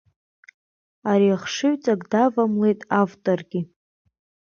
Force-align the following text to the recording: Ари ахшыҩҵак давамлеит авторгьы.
Ари 1.11 1.29
ахшыҩҵак 1.35 2.01
давамлеит 2.11 2.81
авторгьы. 3.01 3.61